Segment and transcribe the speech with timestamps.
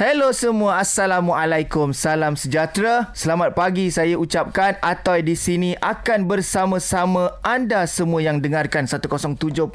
[0.00, 3.12] Hello semua, Assalamualaikum, salam sejahtera.
[3.12, 9.68] Selamat pagi saya ucapkan Atoy di sini akan bersama-sama anda semua yang dengarkan 107.9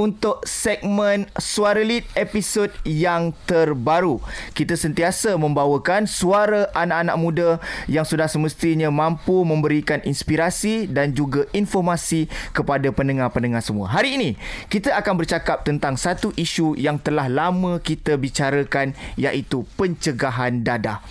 [0.00, 4.16] untuk segmen Suara Lead episod yang terbaru.
[4.56, 7.48] Kita sentiasa membawakan suara anak-anak muda
[7.84, 13.92] yang sudah semestinya mampu memberikan inspirasi dan juga informasi kepada pendengar-pendengar semua.
[13.92, 14.40] Hari ini
[14.72, 21.02] kita akan bercakap tentang satu isu yang telah lama kita bicarakan iaitu pencegahan dadah.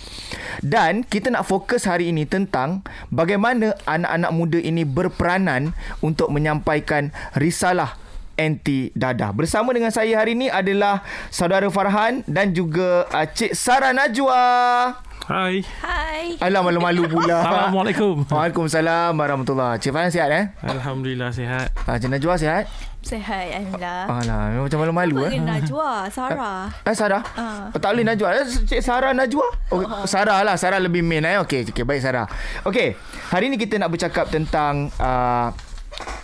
[0.64, 7.94] Dan kita nak fokus hari ini tentang bagaimana anak-anak muda ini berperanan untuk menyampaikan risalah
[8.38, 9.34] anti dadah.
[9.34, 15.07] Bersama dengan saya hari ini adalah saudara Farhan dan juga uh, Cik Sarah Najwa.
[15.28, 15.60] Hai.
[15.84, 16.40] Hai.
[16.40, 17.44] Alah malu-malu pula.
[17.44, 18.24] Assalamualaikum.
[18.32, 19.76] Waalaikumsalam warahmatullahi.
[19.76, 20.48] Cik Farhan sihat eh?
[20.64, 21.68] Alhamdulillah sihat.
[21.84, 22.64] Ah, Cik Najwa sihat?
[23.04, 24.08] Sihat Alhamdulillah.
[24.08, 25.36] Alah, memang macam malu-malu eh.
[25.36, 25.90] Apa Najwa?
[26.08, 26.72] Sarah.
[26.80, 27.20] Eh Sarah?
[27.36, 27.68] Ah.
[27.68, 28.40] Oh, tak boleh Najwa.
[28.40, 29.44] Eh, Cik Sarah Najwa?
[29.68, 30.56] Oh, Sarah lah.
[30.56, 31.36] Sarah lebih main eh.
[31.44, 32.24] Okey, okey baik Sarah.
[32.64, 32.96] Okey,
[33.28, 35.52] hari ni kita nak bercakap tentang uh,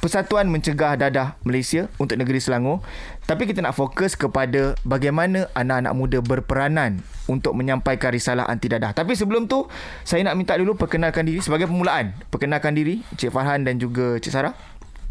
[0.05, 2.85] Persatuan Mencegah Dadah Malaysia untuk negeri Selangor.
[3.25, 8.93] Tapi kita nak fokus kepada bagaimana anak-anak muda berperanan untuk menyampaikan risalah anti dadah.
[8.93, 9.65] Tapi sebelum tu,
[10.05, 12.13] saya nak minta dulu perkenalkan diri sebagai permulaan.
[12.29, 14.55] Perkenalkan diri Cik Farhan dan juga Cik Sarah.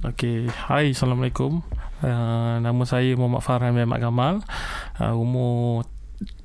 [0.06, 0.46] Okey.
[0.70, 0.94] Hai.
[0.94, 1.66] Assalamualaikum.
[2.04, 4.44] Uh, nama saya Muhammad Farhan Mehmet Gamal.
[5.00, 5.88] Uh, umur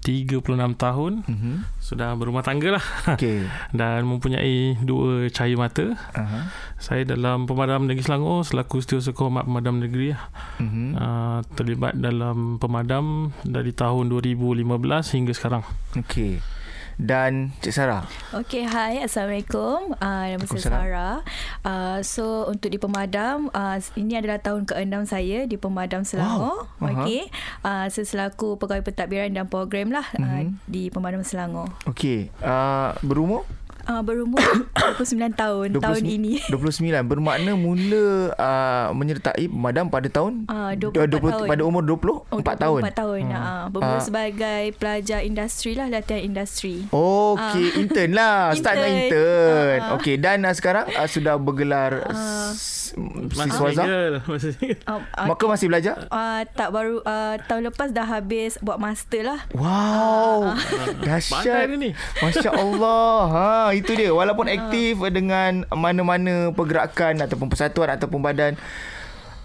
[0.02, 1.12] 36 tahun.
[1.26, 1.54] Mhm.
[1.82, 2.84] Sudah berumah tangga lah.
[3.14, 3.44] Okey.
[3.78, 5.96] Dan mempunyai dua cahaya mata.
[6.16, 6.48] Aha.
[6.78, 10.14] Saya dalam Pemadam Negeri Selangor selaku Setiausaha Hormat Pemadam Negeri.
[10.62, 10.96] Mhm.
[10.96, 15.62] Uh, terlibat dalam pemadam dari tahun 2015 hingga sekarang.
[15.98, 16.57] Okey.
[16.98, 18.02] Dan Cik Sarah.
[18.34, 18.98] Okey, hai.
[19.00, 19.94] Assalamualaikum.
[19.96, 20.58] Uh, nama saya.
[20.58, 21.16] Sarah.
[21.62, 26.66] Uh, so, untuk di Pemadam, uh, ini adalah tahun ke-6 saya di Pemadam Selangor.
[26.76, 26.82] Wow.
[26.82, 27.06] Aha.
[27.06, 27.30] Okey.
[27.62, 30.58] Uh, saya selaku pegawai pentadbiran dan program lah uh, Mhm.
[30.66, 31.70] di Pemadam Selangor.
[31.86, 32.34] Okey.
[32.42, 33.46] Uh, berumur?
[33.88, 34.36] Uh, berumur
[35.00, 36.32] 29 tahun 29 tahun ini.
[36.52, 41.48] 29 bermakna mula uh, menyertai pemadam pada tahun Ah, 20 24 tahun.
[41.48, 42.80] pada umur 24 Oh, tahun.
[42.84, 43.20] 24 tahun.
[43.24, 43.32] Hmm.
[43.32, 44.04] Uh, bermula Ah.
[44.04, 46.84] sebagai pelajar industri lah, latihan industri.
[46.86, 47.80] Okey, Ah.
[47.80, 48.38] intern lah.
[48.52, 49.08] Start dengan Intern.
[49.08, 49.78] intern.
[49.80, 49.94] Ah.
[49.96, 52.52] Okey, dan uh, sekarang uh, sudah bergelar Ah.
[52.96, 53.82] Masih siswaza.
[53.84, 54.14] single.
[54.32, 54.52] Masih
[54.88, 55.94] Uh, uh, Maka masih belajar?
[56.08, 59.40] Uh, tak baru uh, tahun lepas dah habis buat master lah.
[59.52, 60.54] Wow.
[61.02, 61.68] Pandai Dahsyat.
[61.76, 61.92] ni.
[62.20, 63.18] Masya Allah.
[63.28, 63.46] Ha,
[63.76, 64.10] itu dia.
[64.10, 68.54] Walaupun aktif dengan mana-mana pergerakan ataupun persatuan ataupun badan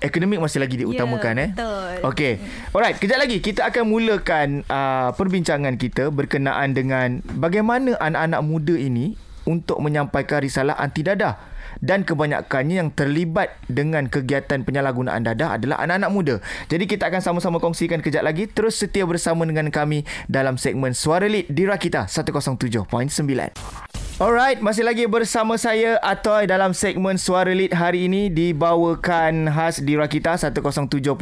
[0.03, 1.49] akademik masih lagi diutamakan Ya, eh.
[1.55, 1.91] betul.
[2.11, 2.33] Okey.
[2.75, 9.15] Alright, kejap lagi kita akan mulakan uh, perbincangan kita berkenaan dengan bagaimana anak-anak muda ini
[9.47, 11.52] untuk menyampaikan risalah anti dadah
[11.83, 16.35] dan kebanyakannya yang terlibat dengan kegiatan penyalahgunaan dadah adalah anak-anak muda.
[16.71, 21.27] Jadi kita akan sama-sama kongsikan kejap lagi terus setia bersama dengan kami dalam segmen Suara
[21.27, 22.87] Lead di Rakita 107.9.
[24.21, 29.97] Alright, masih lagi bersama saya Atoy dalam segmen Suara Lead hari ini dibawakan khas di
[29.97, 31.17] Rakita 107.9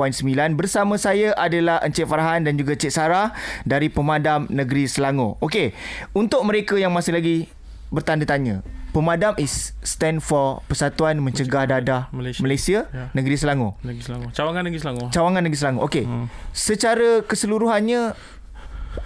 [0.54, 3.32] bersama saya adalah Encik Farhan dan juga Cik Sarah
[3.64, 5.40] dari Pemadam Negeri Selangor.
[5.40, 5.72] Okey,
[6.12, 7.48] untuk mereka yang masih lagi
[7.96, 8.60] bertanya-tanya,
[8.92, 12.80] Pemadam is stand for Persatuan Mencegah Dadah Malaysia, Malaysia.
[12.92, 13.08] Ya.
[13.16, 13.80] Negeri Selangor.
[13.88, 14.30] Negeri Selangor.
[14.36, 15.08] Cawangan Negeri Selangor.
[15.16, 15.84] Cawangan Negeri Selangor.
[15.88, 16.04] Okey.
[16.04, 16.28] Hmm.
[16.52, 18.02] Secara keseluruhannya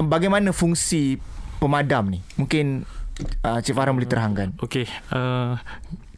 [0.02, 1.22] bagaimana fungsi
[1.62, 2.20] pemadam ni?
[2.42, 2.90] Mungkin
[3.46, 4.58] uh, Cik Farhan boleh terangkan.
[4.60, 5.56] Okey, uh,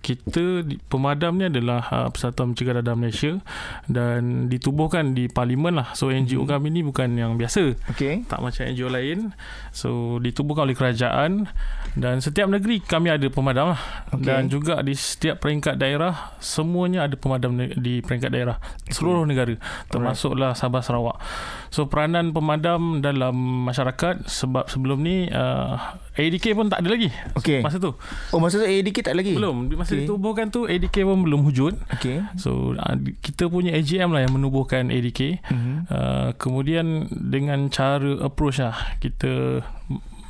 [0.07, 3.43] kita pemadam ni adalah uh, Persatuan Mencegah Dadah Malaysia
[3.91, 5.91] dan ditubuhkan di parlimen lah.
[5.99, 7.75] So NGO kami ni bukan yang biasa.
[7.91, 8.23] Okey.
[8.23, 9.35] Tak macam NGO lain.
[9.75, 11.51] So ditubuhkan oleh kerajaan
[11.99, 13.81] dan setiap negeri kami ada pemadam lah.
[14.15, 14.23] Okey.
[14.23, 18.55] Dan juga di setiap peringkat daerah semuanya ada pemadam di peringkat daerah
[18.87, 19.59] seluruh negara
[19.91, 21.19] termasuklah Sabah Sarawak.
[21.67, 23.35] So peranan pemadam dalam
[23.67, 27.13] masyarakat sebab sebelum ni uh, ADK pun tak ada lagi.
[27.33, 27.61] Okey.
[27.61, 27.93] Masa tu.
[28.29, 29.33] Oh maksudnya ADK tak lagi?
[29.33, 29.69] Belum.
[29.71, 30.03] Masa Okey.
[30.03, 31.77] ditubuhkan tu ADK pun belum wujud.
[31.93, 32.25] Okey.
[32.35, 35.39] So uh, kita punya AGM lah yang menubuhkan ADK.
[35.47, 35.73] Mhm.
[35.87, 39.61] Uh, kemudian dengan cara approach lah kita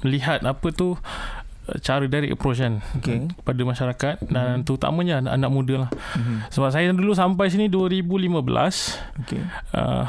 [0.04, 3.32] lihat apa tu uh, cara direct approach kan Okey.
[3.34, 6.52] kepada masyarakat dan terutamanya anak-anak muda lah Mhm.
[6.52, 9.42] sebab saya dulu sampai sini 2015 Okey.
[9.74, 10.06] uh,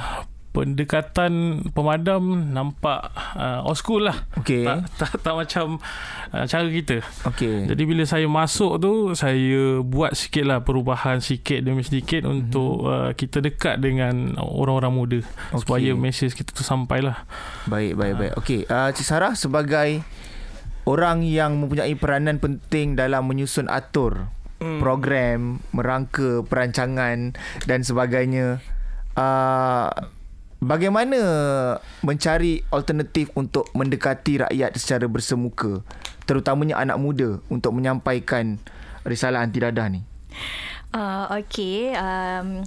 [0.50, 1.33] pendekatan
[1.71, 4.65] pemadam nampak uh, old school lah Okey.
[4.65, 5.79] tak, tak, tak macam
[6.31, 7.69] uh, cara kita Okey.
[7.69, 12.31] jadi bila saya masuk tu saya buat sikit lah perubahan sikit demi sedikit Mhm.
[12.31, 15.19] untuk uh, kita dekat dengan orang-orang muda
[15.50, 15.59] Okey.
[15.59, 17.23] supaya mesej kita tu sampai lah.
[17.65, 18.33] Baik, baik, baik.
[18.37, 20.03] Okey, uh, Cik Sarah sebagai
[20.85, 24.27] orang yang mempunyai peranan penting dalam menyusun atur
[24.59, 24.83] Hmm.
[24.83, 27.31] program, merangka perancangan
[27.62, 28.59] dan sebagainya.
[29.15, 29.87] Uh,
[30.59, 31.21] bagaimana
[32.03, 35.83] mencari alternatif untuk mendekati rakyat secara bersemuka
[36.27, 38.59] terutamanya anak muda untuk menyampaikan
[39.07, 40.03] risalah anti dadah ni
[40.89, 41.93] Uh, okay.
[42.01, 42.65] Um,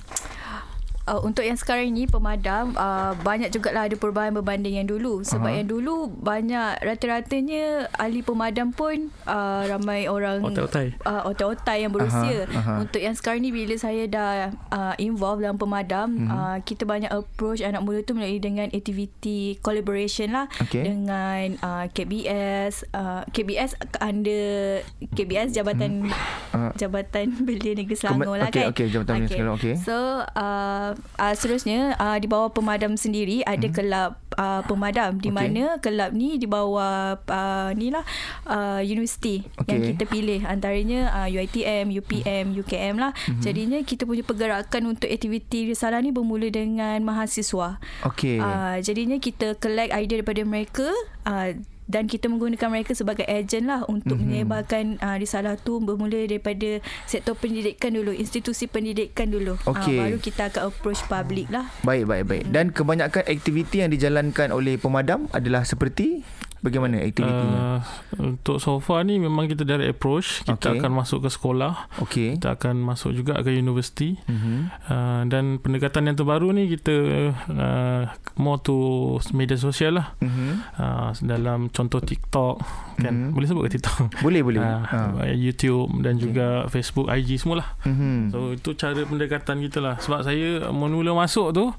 [1.02, 5.50] Uh, untuk yang sekarang ini pemadam uh, banyak jugalah ada perubahan berbanding yang dulu sebab
[5.50, 5.58] uh-huh.
[5.58, 12.46] yang dulu banyak rata-ratanya ahli pemadam pun uh, ramai orang otai-otai uh, otai-otai yang berusia
[12.46, 12.54] uh-huh.
[12.54, 12.78] Uh-huh.
[12.86, 16.38] untuk yang sekarang ni bila saya dah uh, involve dalam pemadam uh-huh.
[16.38, 20.86] uh, kita banyak approach anak muda tu melalui dengan aktiviti collaboration lah okay.
[20.86, 24.86] dengan uh, KBS uh, KBS under
[25.18, 26.72] KBS Jabatan uh-huh.
[26.78, 29.22] Jabatan Belia Negeri Selangor lah okay, kan okay, Jabatan okay.
[29.26, 29.76] Belia Selangor okay.
[29.82, 29.98] so
[30.38, 33.76] uh, uh, seterusnya uh, di bawah pemadam sendiri ada hmm.
[33.76, 35.36] kelab uh, pemadam di okay.
[35.36, 38.04] mana kelab ni di bawah uh, ni lah
[38.48, 39.72] uh, universiti okay.
[39.72, 43.12] yang kita pilih antaranya uh, UiTM, UPM, UKM lah.
[43.28, 43.42] Hmm.
[43.42, 47.82] Jadinya kita punya pergerakan untuk aktiviti risalah ni bermula dengan mahasiswa.
[48.06, 48.38] Okay.
[48.40, 50.88] Uh, jadinya kita collect idea daripada mereka
[51.28, 51.56] uh,
[51.92, 54.48] dan kita menggunakan mereka sebagai ejen lah untuk mm-hmm.
[54.48, 60.00] menyebarkan uh, risalah tu bermula daripada sektor pendidikan dulu institusi pendidikan dulu okay.
[60.00, 62.52] uh, baru kita akan approach public lah baik baik baik mm.
[62.56, 66.24] dan kebanyakan aktiviti yang dijalankan oleh pemadam adalah seperti
[66.62, 67.82] Bagaimana aktivitinya?
[67.82, 70.46] Uh, untuk so far ni memang kita dari approach.
[70.46, 70.78] Kita okay.
[70.78, 71.90] akan masuk ke sekolah.
[72.06, 72.38] Okay.
[72.38, 74.14] Kita akan masuk juga ke universiti.
[74.30, 74.70] Uh-huh.
[74.86, 76.94] Uh, dan pendekatan yang terbaru ni kita
[77.34, 80.14] uh, more to media sosial lah.
[80.22, 80.62] Uh-huh.
[80.78, 82.62] Uh, dalam contoh TikTok.
[83.02, 83.10] Kan?
[83.10, 83.30] Uh-huh.
[83.34, 84.22] Boleh sebut ke TikTok?
[84.22, 84.62] Boleh, boleh.
[84.62, 85.34] Uh, uh.
[85.34, 86.30] YouTube dan okay.
[86.30, 87.74] juga Facebook, IG semualah.
[87.90, 88.22] Uh-huh.
[88.30, 89.98] So itu cara pendekatan kita lah.
[89.98, 91.74] Sebab saya mula masuk tu.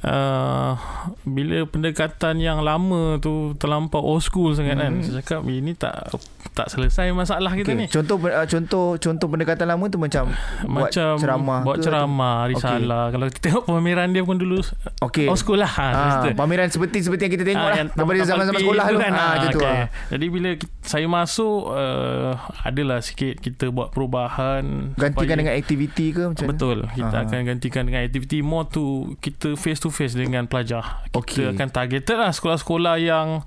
[0.00, 0.80] Uh,
[1.28, 4.94] bila pendekatan yang lama tu terlampau old school sangat kan.
[4.94, 5.02] hmm.
[5.02, 5.06] kan.
[5.10, 6.14] Saya cakap ini tak
[6.54, 7.80] tak selesai masalah kita okay.
[7.82, 7.86] ni.
[7.90, 10.30] Contoh uh, contoh contoh pendekatan lama tu macam,
[10.62, 13.10] macam buat ceramah buat ceramah risalah.
[13.10, 13.12] Okay.
[13.18, 14.62] Kalau kita tengok pameran dia pun dulu
[15.02, 15.26] okay.
[15.26, 15.70] old school lah.
[15.74, 18.98] Ha, ha, pameran seperti seperti yang kita tengok ha, lah daripada zaman-zaman sekolah tu.
[19.02, 19.12] Kan.
[19.12, 19.66] Ha, ha, okay.
[19.66, 19.86] lah.
[20.14, 20.50] Jadi bila
[20.86, 26.78] saya masuk uh, adalah sikit kita buat perubahan gantikan dengan aktiviti ke macam Betul.
[26.94, 27.26] Kita Aha.
[27.26, 31.02] akan gantikan dengan aktiviti more tu kita face to face dengan pelajar.
[31.10, 31.46] Kita okay.
[31.50, 33.42] akan targeted lah sekolah-sekolah yang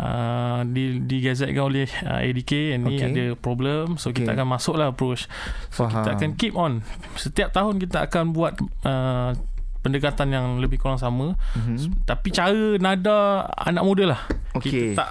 [0.00, 3.06] uh, di digazetkan oleh uh, ADK ini okay.
[3.12, 4.24] ada problem so okay.
[4.24, 5.28] kita akan masuklah approach
[5.68, 6.00] so Faham.
[6.00, 6.80] kita akan keep on
[7.20, 8.56] setiap tahun kita akan buat
[8.88, 9.36] uh,
[9.80, 12.04] pendekatan yang lebih kurang sama mm-hmm.
[12.08, 14.20] tapi cara nada anak muda lah
[14.56, 14.96] okay.
[14.96, 15.10] kita tak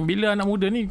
[0.00, 0.88] bila anak muda ni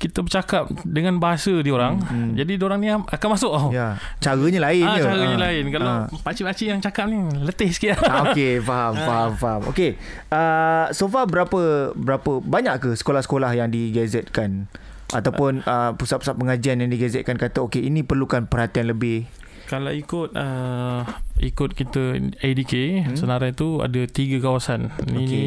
[0.00, 3.52] kita bercakap dengan bahasa dia orang hmm, jadi dia orang ni akan masuk.
[3.52, 3.68] Oh.
[3.68, 4.00] Ya.
[4.16, 5.44] Caranya lain ah, caranya ha.
[5.44, 5.64] lain.
[5.68, 6.08] Kalau ha.
[6.24, 8.00] pakcik-pakcik yang cakap ni letih sikit.
[8.00, 9.04] Ha, okey faham ha.
[9.04, 9.60] faham faham.
[9.68, 10.00] Okey.
[10.32, 14.72] Uh, so far berapa berapa banyak ke sekolah-sekolah yang digazetkan?
[15.12, 19.28] Ataupun uh, pusat-pusat pengajian yang digazetkan kata okey ini perlukan perhatian lebih.
[19.68, 21.04] Kalau ikut uh,
[21.40, 22.74] ikut kita ADK
[23.08, 23.16] hmm?
[23.16, 25.44] senarai itu ada tiga kawasan ini okay.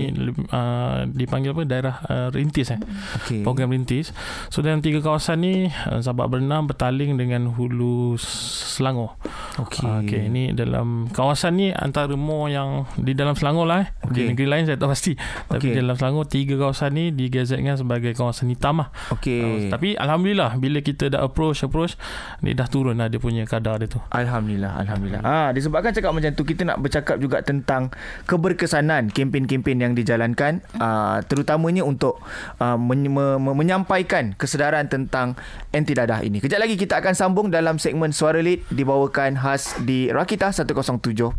[0.50, 2.80] uh, dipanggil apa daerah uh, rintis eh
[3.22, 3.46] okay.
[3.46, 4.10] program rintis
[4.50, 9.20] so dalam tiga kawasan ni uh, Sabak Bernam bertaling dengan Hulu Selangor
[9.62, 10.32] okey uh, okay.
[10.32, 14.14] ini dalam kawasan ni antara more yang di dalam Selangor lah eh okay.
[14.14, 15.14] di negeri lain saya tak pasti
[15.52, 15.78] tapi okay.
[15.78, 19.70] dalam Selangor tiga kawasan ni digazetkan sebagai kawasan hitam lah okay.
[19.70, 22.00] uh, tapi Alhamdulillah bila kita dah approach approach
[22.42, 26.32] ni dah turun lah dia punya kadar dia tu Alhamdulillah Alhamdulillah Ah, disebabkan cakap macam
[26.32, 27.92] tu Kita nak bercakap juga tentang
[28.24, 32.24] Keberkesanan Kempen-kempen yang dijalankan uh, Terutamanya untuk
[32.62, 35.36] uh, men- me- Menyampaikan Kesedaran tentang
[35.74, 36.40] Anti dadah ini.
[36.40, 41.36] Kejap lagi kita akan sambung Dalam segmen Suara Lead Dibawakan khas Di Rakita 107.9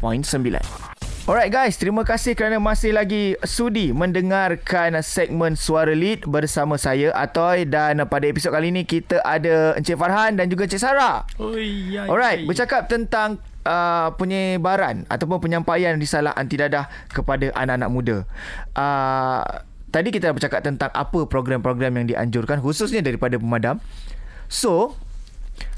[1.25, 7.65] Alright guys, terima kasih kerana masih lagi sudi mendengarkan segmen Suara Lead bersama saya Atoy.
[7.65, 11.25] Dan pada episod kali ini kita ada Encik Farhan dan juga Encik Sarah.
[11.41, 18.17] Oh, iya, Alright, bercakap tentang uh, penyebaran ataupun penyampaian risalah anti dadah kepada anak-anak muda.
[18.77, 19.43] Uh,
[19.91, 23.81] tadi kita dah bercakap tentang apa program-program yang dianjurkan khususnya daripada pemadam.
[24.47, 24.95] So,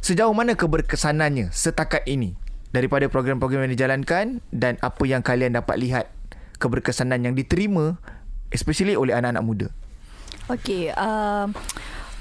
[0.04, 2.46] sejauh mana keberkesanannya setakat ini?
[2.76, 6.12] daripada program-program yang dijalankan dan apa yang kalian dapat lihat
[6.60, 7.96] keberkesanan yang diterima
[8.52, 9.68] especially oleh anak-anak muda.
[10.52, 11.50] Okey, uh,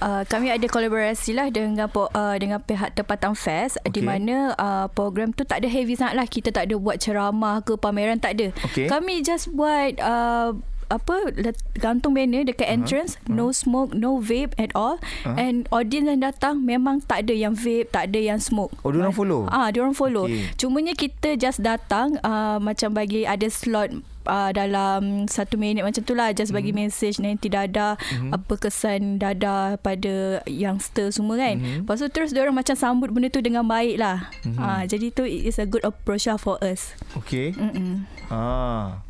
[0.05, 3.89] uh, kami ada kolaborasi lah dengan uh, dengan pihak Tempatan Fest okay.
[3.89, 6.27] di mana uh, program tu tak ada heavy sangat lah.
[6.29, 8.53] Kita tak ada buat ceramah ke pameran tak ada.
[8.71, 8.85] Okay.
[8.85, 10.53] Kami just buat uh,
[10.89, 11.33] apa
[11.77, 13.33] gantung banner dekat entrance uh-huh.
[13.33, 15.35] no smoke no vape at all uh-huh.
[15.37, 19.15] and audience yang datang memang tak ada yang vape tak ada yang smoke oh diorang
[19.15, 20.53] follow ah diorang follow okay.
[20.55, 23.93] cumanya kita just datang uh, macam bagi ada slot
[24.27, 26.89] uh, dalam satu minit macam tu lah just bagi mm-hmm.
[26.89, 28.33] message nanti dada mm-hmm.
[28.35, 31.85] apa kesan dada pada youngster semua kan mm-hmm.
[31.85, 34.59] lepas tu terus orang macam sambut benda tu dengan baik lah mm-hmm.
[34.61, 38.05] uh, jadi tu is a good approach lah for us okay Mm-mm.
[38.29, 39.01] ah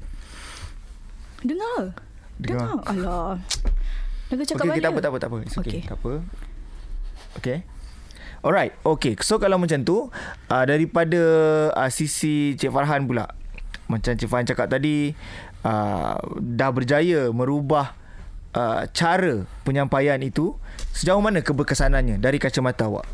[1.45, 1.95] dengar
[2.41, 2.91] dengar, dengar.
[2.91, 3.31] alah
[4.25, 5.37] Nak cakap okay, okay, tak apa, tak apa, tak apa.
[5.37, 5.61] okay.
[5.61, 5.81] okay.
[5.85, 6.13] Tak apa.
[7.37, 7.57] Okay.
[8.41, 8.73] Alright.
[8.81, 9.13] Okay.
[9.21, 10.09] So, kalau macam tu,
[10.49, 11.21] uh, daripada
[11.73, 13.29] uh, sisi Cik Farhan pula,
[13.85, 15.13] macam Cik Farhan cakap tadi,
[15.61, 17.93] uh, dah berjaya merubah
[18.57, 20.57] uh, cara penyampaian itu,
[20.93, 23.05] sejauh mana keberkesanannya dari kacamata awak?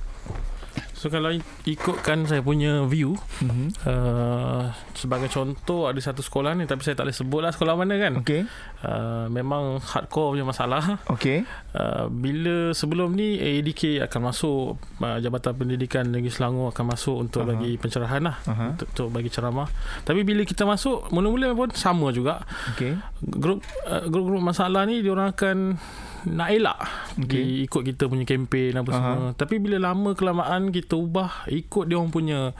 [1.01, 1.33] So kalau
[1.65, 3.89] ikutkan saya punya view mm-hmm.
[3.89, 7.97] uh, Sebagai contoh Ada satu sekolah ni Tapi saya tak boleh sebut lah Sekolah mana
[7.97, 8.45] kan okay.
[8.85, 11.41] uh, Memang hardcore punya masalah okay.
[11.73, 17.49] uh, Bila sebelum ni AEDK akan masuk uh, Jabatan Pendidikan Negeri Selangor Akan masuk Untuk
[17.49, 17.57] uh-huh.
[17.57, 18.77] bagi pencerahan lah uh-huh.
[18.77, 19.65] untuk, untuk bagi ceramah
[20.05, 22.93] Tapi bila kita masuk Mula-mula pun sama juga okay.
[23.25, 25.81] Grup uh, Grup-grup masalah ni Diorang akan
[26.29, 26.79] nak elak
[27.17, 27.65] okay.
[27.65, 28.97] ikut kita punya kempen apa uh-huh.
[28.97, 32.53] semua tapi bila lama kelamaan kita ubah ikut dia orang punya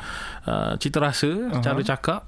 [0.50, 1.62] uh, cita rasa uh-huh.
[1.62, 2.26] cara cakap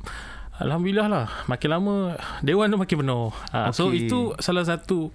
[0.53, 2.13] Alhamdulillah lah Makin lama
[2.45, 3.73] Dewan tu makin penuh ha, okay.
[3.73, 5.09] So itu salah satu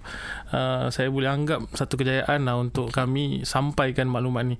[0.53, 4.55] uh, Saya boleh anggap Satu kejayaan lah Untuk kami Sampaikan maklumat ni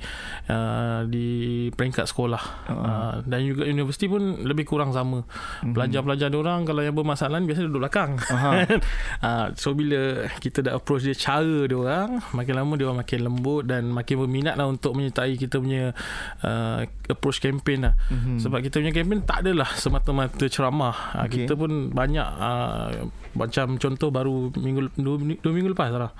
[0.49, 2.73] uh, Di peringkat sekolah uh-huh.
[2.73, 5.69] uh, Dan juga universiti pun Lebih kurang sama uh-huh.
[5.75, 8.53] Pelajar-pelajar orang Kalau yang bermasalah Biasanya duduk belakang uh-huh.
[9.27, 13.19] uh, So bila Kita dah approach dia Cara dia orang Makin lama dia orang makin
[13.29, 15.93] lembut Dan makin berminat lah Untuk menyertai kita punya
[16.41, 18.41] uh, Approach campaign lah uh-huh.
[18.41, 20.97] Sebab kita punya campaign Tak adalah Semata-mata ceramah ramah.
[21.17, 21.43] Ah, okay.
[21.43, 22.87] Kita pun banyak uh,
[23.33, 26.11] macam contoh baru minggu dua, dua minggu lepas lah.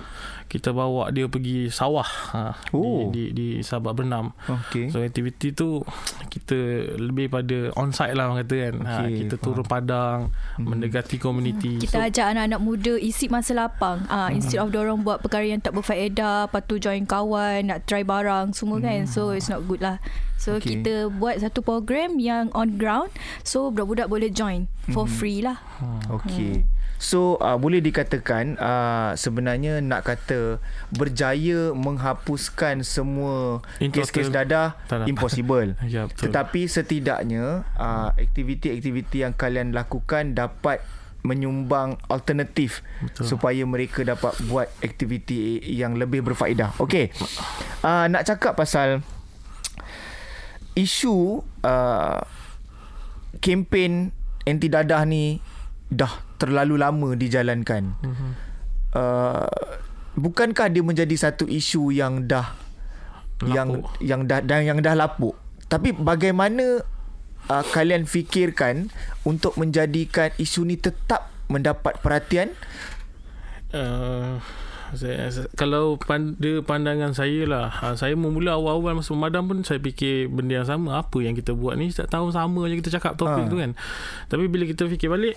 [0.50, 3.13] Kita bawa dia pergi sawah uh, oh.
[3.13, 4.34] di, di di Sabak Bernam.
[4.48, 4.89] Okay.
[4.89, 5.84] So aktiviti tu
[6.32, 6.58] kita
[6.98, 8.75] lebih pada on site lah orang kata kan.
[8.82, 9.06] Okay.
[9.06, 9.74] Uh, kita turun Faham.
[9.86, 10.18] padang
[10.58, 10.66] hmm.
[10.66, 11.78] mendekati komuniti.
[11.84, 14.01] Kita so, ajak anak-anak muda isi masa lapang.
[14.10, 14.34] Hmm.
[14.34, 18.56] instead of orang buat perkara yang tak berfaedah, lepas tu join kawan, nak try barang
[18.56, 19.06] semua kan.
[19.06, 19.10] hmm.
[19.10, 19.13] kan.
[19.13, 20.01] So it's not good lah.
[20.39, 20.80] So okay.
[20.80, 23.12] kita buat satu program yang on ground
[23.44, 25.13] so budak-budak boleh join for hmm.
[25.13, 25.60] free lah.
[26.08, 26.63] Okay.
[26.63, 26.78] Hmm.
[27.00, 30.60] So uh, boleh dikatakan uh, sebenarnya nak kata
[30.91, 35.79] berjaya menghapuskan semua kes-kes dadah tak impossible.
[35.88, 36.27] ya, betul.
[36.27, 40.84] Tetapi setidaknya uh, aktiviti-aktiviti yang kalian lakukan dapat
[41.24, 43.36] menyumbang alternatif betul.
[43.36, 46.75] supaya mereka dapat buat aktiviti yang lebih berfaedah.
[46.84, 47.15] Okey.
[47.79, 49.00] Uh, nak cakap pasal
[50.75, 52.20] isu uh,
[53.39, 54.12] kempen
[54.44, 55.39] anti dadah ni
[55.88, 57.93] dah terlalu lama dijalankan.
[58.00, 58.31] Mm-hmm.
[58.96, 59.46] Uh,
[60.17, 62.55] bukankah dia menjadi satu isu yang dah
[63.43, 63.53] lapuk.
[63.53, 63.69] yang
[64.01, 65.36] yang dah dan yang dah lapuk.
[65.69, 66.81] Tapi bagaimana
[67.51, 68.89] uh, kalian fikirkan
[69.27, 72.55] untuk menjadikan isu ni tetap mendapat perhatian?
[73.69, 74.41] Uh,
[74.96, 80.29] saya, kalau pada pandangan saya lah ha, saya memula awal-awal masa memadam pun saya fikir
[80.29, 83.46] benda yang sama apa yang kita buat ni tak tahu sama je kita cakap topik
[83.46, 83.51] ha.
[83.51, 83.72] tu kan
[84.31, 85.36] tapi bila kita fikir balik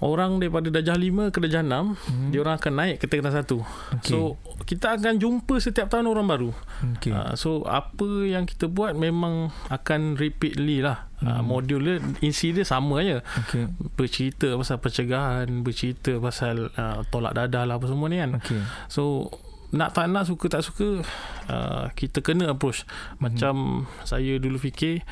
[0.00, 2.28] orang daripada darjah 5 ke darjah 6 hmm.
[2.32, 4.10] dia orang akan naik ke tingkatan 1 okay.
[4.10, 6.50] so kita akan jumpa setiap tahun orang baru
[6.96, 7.12] okay.
[7.12, 11.44] ha, so apa yang kita buat memang akan repeatly lah Hmm.
[11.44, 13.20] modul dia isi dia sama aja.
[13.44, 13.68] Okay.
[13.92, 18.40] Bercerita pasal pencegahan, bercerita pasal uh, tolak dadah lah apa semua ni kan.
[18.40, 18.60] Okay.
[18.88, 19.28] So
[19.70, 21.04] nak tak nak suka tak suka
[21.52, 22.88] uh, kita kena approach.
[23.20, 24.08] Macam hmm.
[24.08, 25.04] saya dulu fikir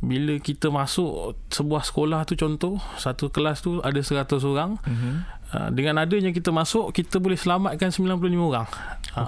[0.00, 4.80] bila kita masuk sebuah sekolah tu contoh satu kelas tu ada 100 orang.
[4.86, 5.26] Hmm.
[5.50, 8.70] Uh, dengan adanya kita masuk kita boleh selamatkan 95 orang.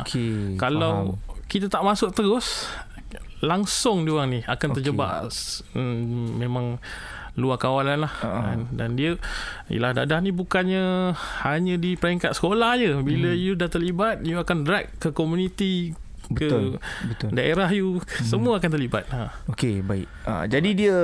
[0.07, 0.55] Okay.
[0.57, 1.47] Kalau Faham.
[1.51, 2.71] kita tak masuk terus
[3.43, 5.67] langsung dia orang ni akan terjebak okay.
[5.75, 6.79] hmm, memang
[7.33, 8.69] luar kawalan lah uh-huh.
[8.71, 9.17] dan dia
[9.73, 13.41] ialah dadah ni bukannya hanya di peringkat sekolah je bila hmm.
[13.41, 15.97] you dah terlibat you akan drag ke komuniti
[16.33, 16.65] ke betul,
[17.09, 17.29] betul.
[17.33, 18.25] daerah you hmm.
[18.25, 19.33] semua akan terlibat ha.
[19.49, 20.97] Okey baik uh, jadi dia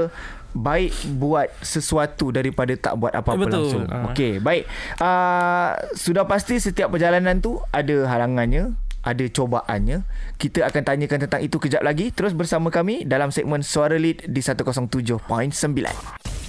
[0.57, 3.69] baik buat sesuatu daripada tak buat apa-apa Betul.
[3.69, 3.85] langsung.
[3.93, 3.99] Ha.
[4.11, 4.65] Okey, baik.
[4.97, 10.03] Uh, sudah pasti setiap perjalanan tu ada halangannya, ada cobaannya.
[10.37, 12.11] Kita akan tanyakan tentang itu kejap lagi.
[12.11, 15.23] Terus bersama kami dalam segmen Suara Lead di 107.9.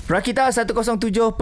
[0.09, 1.37] Rakita 107.9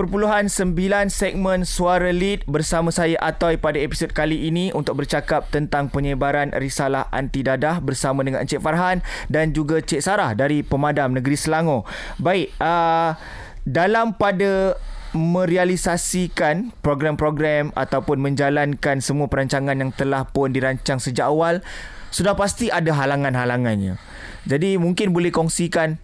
[1.07, 7.07] segmen Suara Lead bersama saya Atoy pada episod kali ini untuk bercakap tentang penyebaran risalah
[7.15, 8.99] anti dadah bersama dengan Encik Farhan
[9.31, 11.87] dan juga Cik Sarah dari Pemadam Negeri Selangor.
[12.19, 13.15] Baik, uh,
[13.63, 14.75] dalam pada
[15.15, 21.63] merealisasikan program-program ataupun menjalankan semua perancangan yang telah pun dirancang sejak awal
[22.11, 23.99] sudah pasti ada halangan-halangannya.
[24.47, 25.99] Jadi mungkin boleh kongsikan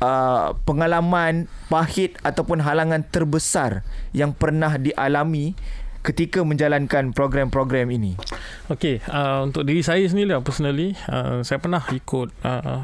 [0.00, 3.84] uh, pengalaman pahit ataupun halangan terbesar
[4.16, 5.54] yang pernah dialami
[6.02, 8.18] ketika menjalankan program-program ini?
[8.66, 12.82] Okay, uh, untuk diri saya sendiri lah, personally, uh, saya pernah ikut uh,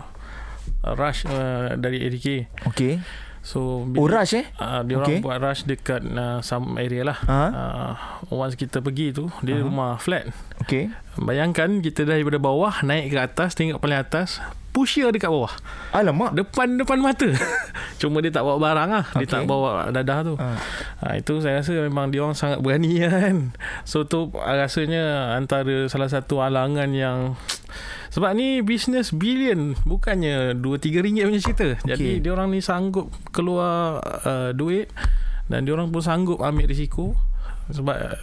[0.94, 2.46] rush uh, dari ADK.
[2.70, 3.02] Okay.
[3.48, 4.44] So, Oh, rush eh?
[4.60, 5.24] Uh, dia orang Okay.
[5.24, 7.16] buat rush dekat uh, some area lah.
[7.24, 7.42] Ha?
[7.48, 7.92] Uh,
[8.28, 9.64] once kita pergi tu, dia Aha.
[9.64, 10.28] rumah flat.
[10.60, 10.92] Okay.
[11.16, 14.36] Bayangkan kita daripada bawah naik ke atas, tengok paling atas,
[14.68, 15.48] pusher dekat bawah.
[15.90, 16.36] Alamak.
[16.36, 17.24] Depan-depan mata.
[18.00, 19.06] Cuma dia tak bawa barang lah.
[19.16, 19.32] Dia Okay.
[19.32, 20.34] tak bawa dadah tu.
[20.36, 20.60] Ah.
[21.00, 23.56] Ha, itu saya rasa memang dia orang sangat berani kan.
[23.82, 27.32] So tu rasanya antara salah satu halangan yang
[28.08, 31.68] sebab ni bisnes bilion bukannya 2 3 ringgit punya cerita.
[31.80, 31.88] Okay.
[31.88, 34.88] Jadi dia orang ni sanggup keluar uh, duit
[35.48, 37.16] dan dia orang pun sanggup ambil risiko
[37.68, 38.18] sebab uh,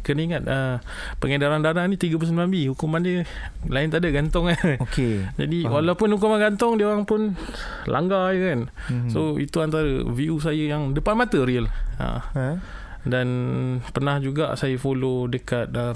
[0.00, 0.80] kena ingat uh,
[1.20, 3.28] pengedaran darah ni 39B hukuman dia
[3.68, 4.80] lain tak ada gantung kan.
[4.80, 5.28] Okay.
[5.40, 5.84] Jadi Faham.
[5.84, 7.36] walaupun hukuman gantung dia orang pun
[7.84, 8.60] langgar je kan.
[8.88, 9.10] Mhm.
[9.12, 11.68] So itu antara view saya yang depan mata real.
[12.00, 12.08] Ha.
[12.32, 12.48] Ha?
[13.04, 13.28] Dan
[13.92, 15.92] pernah juga saya follow dekat uh,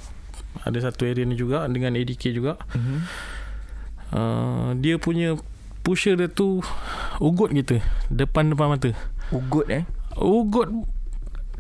[0.60, 2.60] ada satu area ni juga dengan ADK juga.
[2.76, 2.98] Mhm.
[4.12, 5.40] Uh, dia punya
[5.80, 6.60] pusher dia tu
[7.16, 7.80] ugut kita
[8.12, 8.90] depan-depan mata.
[9.32, 9.88] Ugut eh.
[10.20, 10.68] Ugut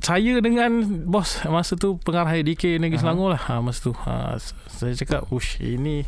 [0.02, 3.02] saya dengan bos masa tu pengarah ADK Negeri Aha.
[3.06, 4.34] Selangor lah ha, masa tu ha,
[4.66, 6.02] saya cakap ush ini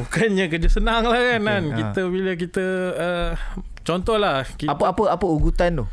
[0.00, 1.62] bukannya kerja senang lah kan, Okay, kan?
[1.68, 1.76] ha.
[1.76, 2.64] kita bila kita
[2.96, 3.30] uh,
[3.84, 5.86] contohlah kita, Apa apa apa ugutan tu?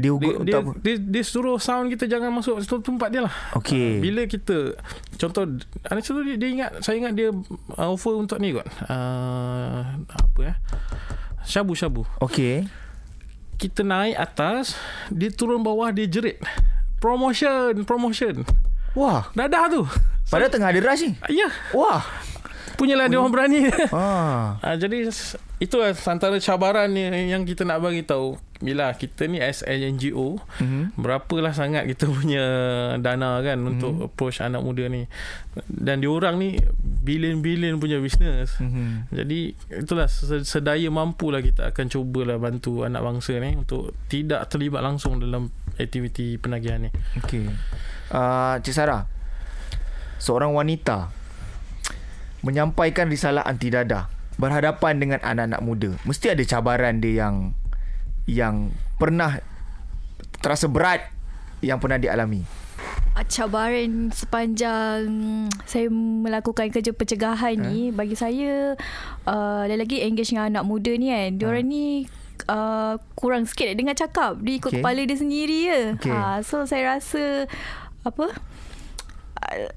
[0.00, 0.72] Dia dia, ugut dia, untuk apa?
[0.80, 4.00] dia, dia suruh sound kita jangan masuk satu tempat dia lah Okey.
[4.00, 4.72] bila kita
[5.20, 7.28] contoh ada satu dia, dia ingat saya ingat dia
[7.76, 10.54] uh, offer untuk ni kot uh, apa ya
[11.44, 12.64] syabu-syabu Okey.
[13.60, 14.80] kita naik atas
[15.12, 16.40] dia turun bawah dia jerit
[16.98, 18.42] promotion promotion
[18.90, 19.82] Wah, dadah tu
[20.26, 21.12] padahal tengah ada rush ni.
[21.30, 22.02] ya Wah.
[22.80, 24.56] Punyalah dia orang berani Ah.
[24.58, 25.12] Ah, jadi
[25.58, 30.92] itulah antara cabaran yang, kita nak bagi tahu bila kita ni as NGO Mhm.
[30.94, 32.44] berapalah sangat kita punya
[32.96, 33.70] dana kan hmm.
[33.70, 35.08] untuk approach anak muda ni
[35.66, 36.60] dan diorang ni
[37.00, 39.08] bilion-bilion punya bisnes Mhm.
[39.10, 39.38] jadi
[39.78, 45.16] itulah se- sedaya mampulah kita akan cubalah bantu anak bangsa ni untuk tidak terlibat langsung
[45.18, 47.48] dalam aktiviti penagihan ni Okey.
[48.10, 49.04] Uh, Cik Sarah.
[50.18, 51.08] Seorang wanita
[52.40, 54.08] menyampaikan risalah anti dadah
[54.40, 55.90] berhadapan dengan anak-anak muda.
[56.08, 57.52] Mesti ada cabaran dia yang
[58.24, 59.40] yang pernah
[60.40, 61.04] terasa berat
[61.60, 62.44] yang pernah dialami.
[63.12, 65.04] Ah, cabaran sepanjang
[65.66, 67.66] saya melakukan kerja pencegahan Ha?
[67.68, 68.78] ni bagi saya
[69.26, 72.06] uh, lagi engage dengan anak muda ni kan diorang ni
[72.46, 74.80] uh, kurang sikit dengan cakap dia ikut okay.
[74.80, 76.14] kepala dia sendiri je Okey.
[76.14, 77.50] ha, so saya rasa
[78.06, 78.30] apa
[79.42, 79.68] uh,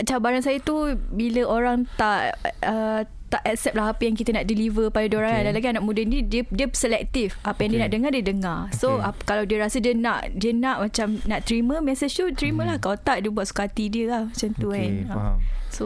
[0.00, 0.74] cabaran saya tu
[1.08, 5.42] bila orang tak uh, tak accept lah apa yang kita nak deliver pada diorang Okey.
[5.42, 5.54] okay.
[5.54, 7.68] lagi anak muda ni dia dia selektif apa yang Okey.
[7.68, 9.04] dia nak dengar dia dengar so Okey.
[9.04, 12.76] ap, kalau dia rasa dia nak dia nak macam nak terima message tu terima lah
[12.76, 14.96] kalau tak dia buat suka hati dia lah macam tu kan Hmm.
[14.96, 15.12] Okey, Ha.
[15.12, 15.36] faham.
[15.68, 15.84] so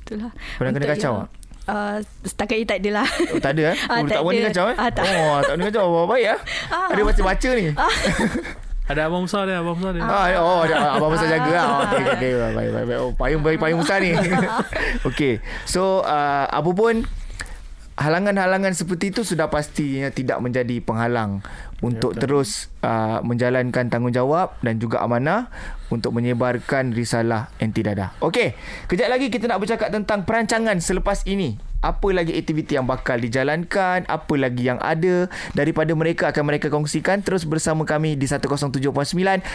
[0.00, 3.76] itulah Pernah kena kacau yang- Uh, setakat ni tak adalah Oh, tak ada eh?
[3.86, 4.42] Ah, Oh, tak tak ada.
[4.42, 4.74] kacau eh?
[4.74, 5.04] Ah, tak.
[5.06, 5.84] Oh, tak warni kacau.
[5.86, 6.38] Oh, baik ah.
[6.66, 6.88] Ah.
[6.90, 7.64] Ada baca-baca ni.
[8.90, 11.66] ada abang besar dia abang besar dia Ah, oh, ada abang besar jaga lah.
[11.86, 12.54] Okey, okey, okey.
[12.58, 12.98] Baik, baik, baik.
[12.98, 14.10] Oh, payung, baik, payung besar ni.
[15.08, 15.38] Okey.
[15.62, 17.06] So, uh, apa pun
[18.00, 21.44] halangan-halangan seperti itu sudah pastinya tidak menjadi penghalang
[21.84, 22.20] untuk betul.
[22.24, 25.52] terus uh, menjalankan tanggungjawab dan juga amanah
[25.92, 28.16] untuk menyebarkan risalah anti dadah.
[28.24, 28.56] Okey,
[28.90, 31.69] kejap lagi kita nak bercakap tentang perancangan selepas ini.
[31.80, 37.24] Apa lagi aktiviti yang bakal dijalankan, apa lagi yang ada daripada mereka akan mereka kongsikan
[37.24, 38.92] terus bersama kami di 107.9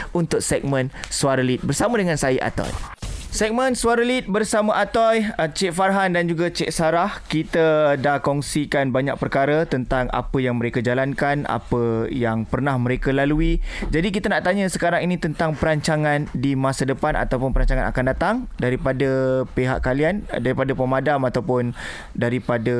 [0.09, 3.14] untuk segmen Suara Lead bersama dengan saya Atoy.
[3.35, 7.19] Segmen Suara Lead bersama Atoy, uh, Cik Farhan dan juga Cik Sarah.
[7.27, 13.59] Kita dah kongsikan banyak perkara tentang apa yang mereka jalankan, apa yang pernah mereka lalui.
[13.91, 18.35] Jadi kita nak tanya sekarang ini tentang perancangan di masa depan ataupun perancangan akan datang
[18.55, 21.75] daripada pihak kalian, daripada pemadam ataupun
[22.15, 22.77] daripada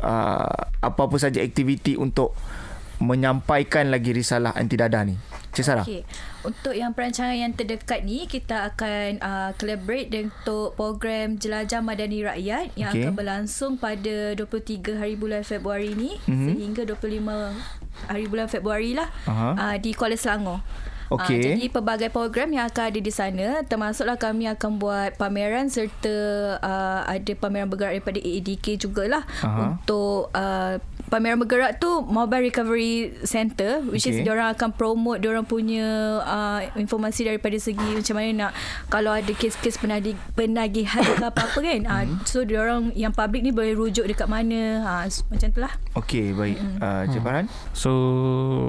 [0.00, 0.48] uh,
[0.80, 2.32] apa-apa saja aktiviti untuk
[3.04, 5.16] menyampaikan lagi risalah anti dadah ni.
[5.54, 5.86] Cik Sarah.
[5.86, 6.02] Okay.
[6.42, 12.74] Untuk yang perancangan yang terdekat ni kita akan uh, collaborate untuk program Jelajah Madani Rakyat
[12.74, 13.06] yang Okey.
[13.06, 16.26] akan berlangsung pada 23 hari bulan Februari ni Mhm.
[16.26, 16.46] mm-hmm.
[16.50, 17.54] sehingga 25
[18.10, 19.48] hari bulan Februari lah Aha.
[19.54, 20.58] uh, di Kuala Selangor.
[21.12, 21.36] Okey.
[21.36, 26.16] Uh, jadi pelbagai program yang akan ada di sana termasuklah kami akan buat pameran serta
[26.60, 29.76] uh, ada pameran bergerak daripada AADK jugalah Aha.
[29.76, 30.80] untuk uh,
[31.12, 34.18] pameran bergerak tu mobile recovery center which okay.
[34.18, 38.52] is diorang akan promote diorang punya uh, informasi daripada segi macam mana nak
[38.88, 43.76] kalau ada kes-kes penagih, penagihan ke apa-apa kan uh, so diorang yang public ni boleh
[43.76, 46.78] rujuk dekat mana uh, macam tu lah Okey baik mm.
[46.82, 47.92] uh, Cik Farhan So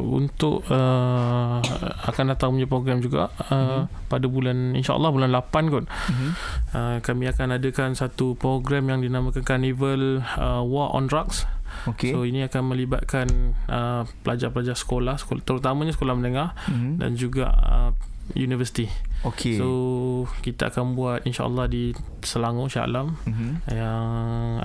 [0.06, 1.62] untuk uh,
[2.06, 4.10] akan datang punya program juga uh, mm.
[4.10, 6.32] pada bulan insyaAllah bulan 8 kot mm-hmm.
[6.74, 11.46] uh, kami akan adakan satu program yang dinamakan Carnival uh, War on Drugs
[11.86, 12.16] Okay.
[12.16, 13.28] So ini akan melibatkan
[13.70, 16.94] uh, pelajar-pelajar sekolah, sekolah terutamanya sekolah menengah mm-hmm.
[16.98, 17.92] dan juga uh,
[18.34, 18.90] universiti.
[19.22, 19.62] Okay.
[19.62, 21.94] So kita akan buat insyaAllah di
[22.26, 23.52] Selangor Shah Alam mm-hmm.
[23.70, 24.06] yang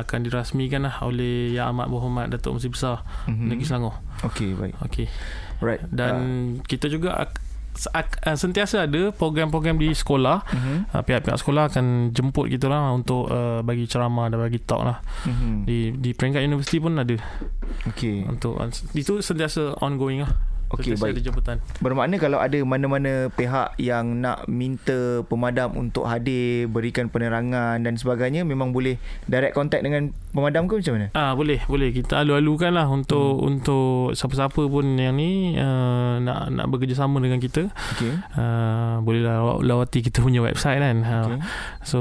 [0.01, 3.47] akan dirasmikan lah oleh Yang Amat Berhormat Datuk Menteri Besar mm-hmm.
[3.53, 3.95] Negeri Selangor.
[4.25, 4.75] Okay baik.
[4.89, 5.07] Okay.
[5.61, 5.85] Right.
[5.93, 6.65] Dan uh.
[6.65, 7.21] kita juga
[8.37, 10.43] sentiasa ada program-program di sekolah.
[10.91, 14.99] Uh, pihak-pihak sekolah akan jemput kita lah untuk uh, bagi ceramah dan bagi talk lah.
[15.25, 15.65] Uh-huh.
[15.65, 17.17] di di peringkat universiti pun ada.
[17.89, 18.27] Okay.
[18.27, 21.19] untuk uh, itu sentiasa ongoing lah Okey baik.
[21.19, 21.57] Ada jemputan.
[21.83, 28.47] Bermakna kalau ada mana-mana pihak yang nak minta pemadam untuk hadir, berikan penerangan dan sebagainya
[28.47, 31.09] memang boleh direct contact dengan pemadam ke macam mana?
[31.19, 31.91] Ah boleh, boleh.
[31.91, 33.49] Kita alu-alukan lah untuk hmm.
[33.51, 37.67] untuk siapa-siapa pun yang ni uh, nak nak bekerjasama dengan kita.
[37.99, 38.15] Okey.
[38.39, 41.03] Uh, bolehlah lawati kita punya website kan.
[41.03, 41.39] Ah, okay.
[41.83, 42.01] So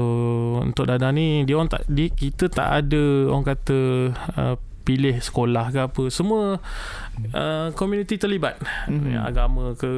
[0.62, 3.78] untuk dada ni dia orang tak di, kita tak ada orang kata
[4.38, 6.58] uh, pilih sekolah ke apa semua
[7.34, 8.58] uh, community terlibat.
[8.90, 9.16] Mm-hmm.
[9.20, 9.92] agama ke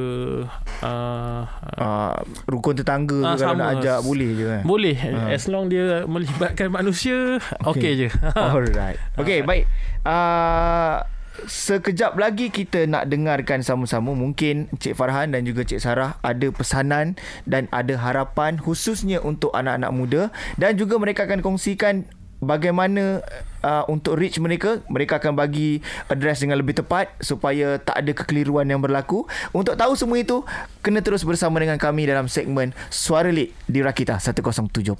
[0.83, 1.41] uh,
[1.79, 2.15] uh,
[2.49, 4.95] rukun tetangga uh, kalau nak ajak boleh je kan boleh.
[4.97, 5.29] Uh.
[5.31, 8.07] as long dia melibatkan manusia okey okay je.
[8.37, 8.99] Alright.
[9.17, 9.47] Okey uh.
[9.47, 9.63] baik.
[10.03, 10.97] Uh,
[11.33, 14.13] Sekejap lagi kita nak dengarkan sama-sama.
[14.13, 17.17] Mungkin Cik Farhan dan juga Cik Sarah Ada pesanan
[17.49, 20.21] dan ada harapan Khususnya untuk anak-anak muda.
[20.61, 22.05] Dan juga mereka akan kongsikan
[22.37, 23.25] Bagaimana
[23.63, 25.79] uh, untuk reach mereka mereka akan bagi
[26.11, 30.43] address dengan lebih tepat supaya tak ada kekeliruan yang berlaku untuk tahu semua itu
[30.83, 34.99] kena terus bersama dengan kami dalam segmen Suara Lead di Rakita 107.9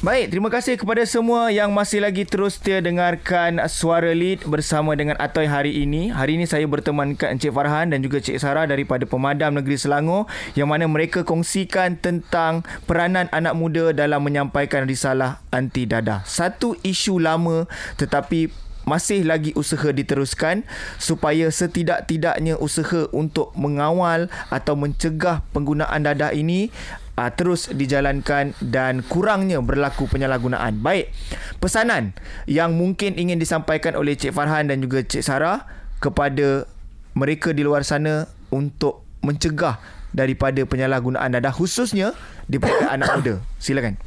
[0.00, 5.12] Baik, terima kasih kepada semua yang masih lagi terus setia dengarkan Suara Lead bersama dengan
[5.20, 6.08] Atoy hari ini.
[6.08, 10.24] Hari ini saya bertemankan Encik Farhan dan juga Cik Sarah daripada Pemadam Negeri Selangor
[10.56, 16.24] yang mana mereka kongsikan tentang peranan anak muda dalam menyampaikan risalah anti dadah.
[16.24, 17.66] Satu isu lama lama
[17.98, 18.54] tetapi
[18.88, 20.64] masih lagi usaha diteruskan
[20.96, 26.72] supaya setidak-tidaknya usaha untuk mengawal atau mencegah penggunaan dadah ini
[27.20, 30.80] uh, terus dijalankan dan kurangnya berlaku penyalahgunaan.
[30.80, 31.12] Baik,
[31.60, 32.16] pesanan
[32.48, 35.68] yang mungkin ingin disampaikan oleh Cik Farhan dan juga Cik Sarah
[36.00, 36.64] kepada
[37.12, 39.76] mereka di luar sana untuk mencegah
[40.10, 42.16] daripada penyalahgunaan dadah khususnya
[42.48, 42.58] di
[42.94, 43.34] anak muda.
[43.60, 44.00] Silakan.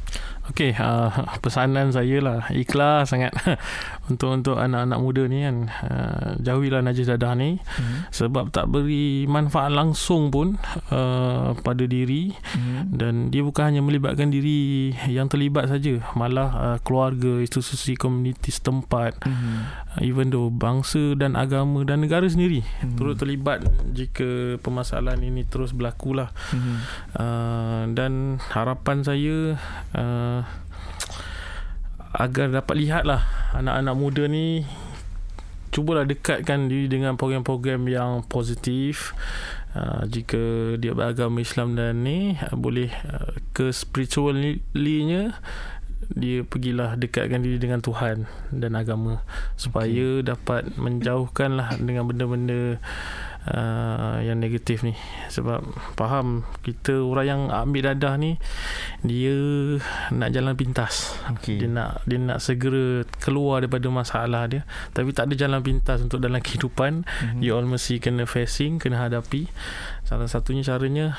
[0.44, 1.08] Okey, uh,
[1.44, 2.40] pesanan saya lah.
[2.52, 3.32] Ikhlas sangat
[4.08, 5.56] untuk untuk anak-anak muda ni kan.
[5.84, 8.12] Uh, jauhilah najis dadah ni hmm.
[8.12, 10.60] sebab tak beri manfaat langsung pun
[10.92, 12.92] uh, pada diri hmm.
[12.92, 19.24] dan dia bukan hanya melibatkan diri yang terlibat saja, malah uh, keluarga, institusi komuniti setempat.
[19.24, 19.68] Hmm.
[19.96, 22.98] Uh, even though bangsa dan agama dan negara sendiri hmm.
[22.98, 23.62] turut terlibat
[23.94, 26.30] jika permasalahan ini terus berlaku lah.
[26.52, 26.76] Hmm.
[27.14, 29.56] Uh, dan harapan saya
[29.94, 30.40] uh,
[32.14, 33.22] agar dapat lihatlah
[33.58, 34.62] anak-anak muda ni
[35.74, 39.10] cubalah dekatkan diri dengan program-program yang positif
[39.74, 45.34] uh, jika dia beragama Islam dan ni uh, boleh uh, ke spiritualnya
[46.14, 49.24] dia pergilah dekatkan diri dengan Tuhan dan agama
[49.58, 50.26] supaya okay.
[50.30, 52.78] dapat menjauhkanlah dengan benda-benda
[53.48, 54.96] uh, yang negatif ni
[55.28, 55.64] sebab
[55.98, 58.40] faham kita orang yang ambil dadah ni
[59.04, 59.36] dia
[60.12, 61.60] nak jalan pintas okay.
[61.60, 64.62] dia nak dia nak segera keluar daripada masalah dia
[64.96, 67.40] tapi tak ada jalan pintas untuk dalam kehidupan mm-hmm.
[67.44, 69.48] you all mesti kena facing kena hadapi
[70.04, 71.16] salah satunya caranya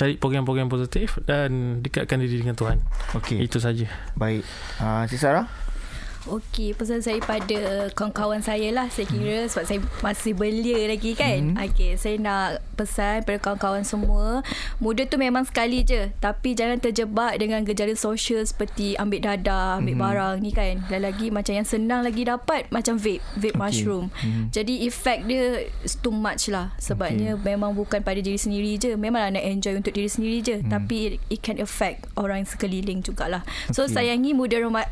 [0.00, 2.80] cari program-program positif dan dekatkan diri dengan Tuhan.
[3.20, 3.36] Okey.
[3.44, 3.84] Itu saja.
[4.16, 4.48] Baik.
[4.80, 5.44] Ah uh, Cik Sarah?
[6.28, 9.48] Okey, pesan saya pada kawan-kawan saya lah saya kira hmm.
[9.48, 11.56] sebab saya masih belia lagi kan.
[11.56, 11.64] Hmm.
[11.64, 14.44] Okey, saya nak pesan pada kawan-kawan semua,
[14.76, 19.96] muda tu memang sekali je, tapi jangan terjebak dengan gejala sosial seperti ambil dadah, ambil
[19.96, 20.04] hmm.
[20.04, 20.74] barang ni kan.
[20.92, 23.60] Dan lagi macam yang senang lagi dapat macam vape, vape okay.
[23.60, 24.12] mushroom.
[24.20, 24.52] Hmm.
[24.52, 25.72] Jadi efek dia
[26.04, 27.56] too much lah sebabnya okay.
[27.56, 28.92] memang bukan pada diri sendiri je.
[28.92, 30.68] Memanglah nak enjoy untuk diri sendiri je, hmm.
[30.68, 33.40] tapi it can affect orang sekeliling jugalah.
[33.72, 34.04] So okay.
[34.04, 34.84] sayangi muda rumah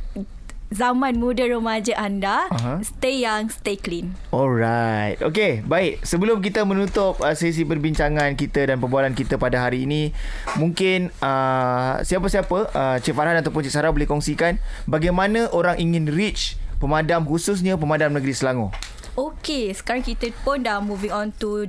[0.68, 2.48] zaman muda remaja anda.
[2.52, 2.78] Uh-huh.
[2.84, 4.12] Stay young, stay clean.
[4.32, 5.20] Alright.
[5.20, 6.04] Okay, baik.
[6.04, 10.12] Sebelum kita menutup uh, sesi perbincangan kita dan perbualan kita pada hari ini,
[10.60, 16.60] mungkin uh, siapa-siapa, uh, Cik Farhan ataupun Cik Sarah boleh kongsikan bagaimana orang ingin reach
[16.78, 18.70] pemadam khususnya pemadam negeri Selangor.
[19.18, 21.66] Okay, sekarang kita pun dah moving on to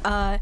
[0.00, 0.40] uh,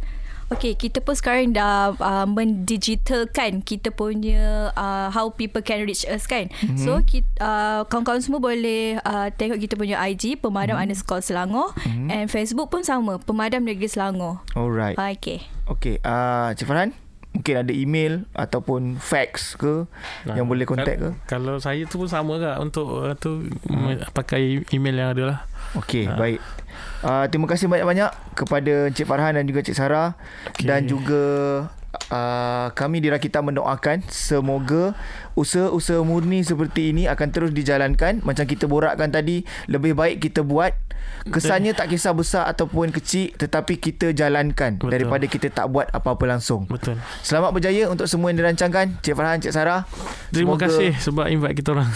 [0.52, 6.28] Okay, kita pun sekarang dah uh, mendigitalkan kita punya uh, how people can reach us
[6.28, 6.52] kan.
[6.60, 6.80] Mm-hmm.
[6.84, 10.84] So, kita, uh, kawan-kawan semua boleh uh, tengok kita punya IG, Pemadam mm-hmm.
[10.84, 11.72] underscore Selangor.
[11.80, 12.08] Mm-hmm.
[12.12, 14.44] And Facebook pun sama, Pemadam Negeri Selangor.
[14.52, 15.00] Alright.
[15.00, 15.48] Okay.
[15.64, 16.92] Okay, uh, Cik Farhan?
[17.34, 19.90] Mungkin ada email ataupun fax ke
[20.22, 21.10] nah, yang boleh contact ke?
[21.26, 24.14] Kalau saya tu pun sama ke untuk uh, tu hmm.
[24.14, 25.38] pakai email yang ada lah.
[25.74, 26.14] Okey, uh.
[26.14, 26.38] baik.
[27.04, 30.16] Uh, terima kasih banyak-banyak kepada Encik Farhan dan juga Encik Sarah
[30.48, 30.64] okay.
[30.64, 31.24] dan juga
[32.08, 34.96] uh, kami di Rakita mendoakan semoga
[35.36, 40.72] usaha-usaha murni seperti ini akan terus dijalankan macam kita borakkan tadi lebih baik kita buat
[41.24, 44.90] kesannya tak kisah besar ataupun kecil tetapi kita jalankan Betul.
[44.92, 46.68] daripada kita tak buat apa-apa langsung.
[46.68, 47.00] Betul.
[47.24, 49.88] Selamat berjaya untuk semua yang dirancangkan Cik Farhan, Cik Sarah.
[50.28, 51.88] Terima semoga, kasih sebab invite kita orang.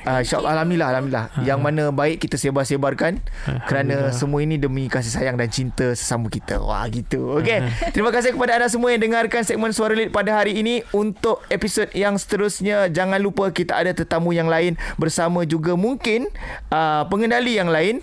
[0.00, 3.20] Uh, InsyaAllah Alhamdulillah Alhamdulillah uh, Yang mana baik kita sebar-sebarkan
[3.68, 8.08] Kerana semua ini demi kasih sayang dan cinta sesama kita Wah gitu Okay uh, Terima
[8.08, 12.16] kasih kepada anda semua yang dengarkan segmen Suara Lead pada hari ini Untuk episod yang
[12.16, 16.32] seterusnya Jangan lupa kita ada tetamu yang lain Bersama juga mungkin
[16.72, 18.00] uh, Pengendali yang lain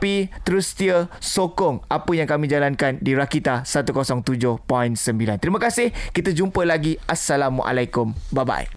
[0.00, 4.64] Tapi terus setia sokong Apa yang kami jalankan di Rakita 107.9
[5.36, 5.92] Terima kasih.
[6.16, 6.96] Kita jumpa lagi.
[7.04, 8.16] Assalamualaikum.
[8.32, 8.72] Bye-bye